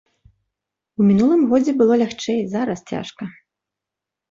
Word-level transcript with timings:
У 0.99 1.05
мінулым 1.09 1.43
годзе 1.51 1.71
было 1.83 1.93
лягчэй, 2.05 2.41
зараз 2.57 2.79
цяжка. 2.95 3.23